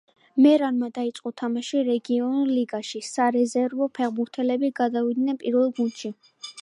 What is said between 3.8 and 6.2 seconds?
ფეხბურთელები გადავიდნენ პირველ გუნდში.